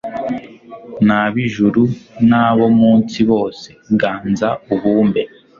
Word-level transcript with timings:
n'ab'ijuru 1.05 1.83
n'abo 2.29 2.65
mu 2.77 2.91
nsi 2.99 3.21
bose, 3.31 3.67
ganza 4.01 4.49
ubumbe 4.73 5.21